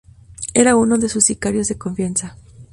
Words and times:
Era 0.55 0.77
uno 0.77 0.97
de 0.97 1.09
sus 1.09 1.25
sicarios 1.25 1.67
de 1.67 1.77
confianza. 1.77 2.35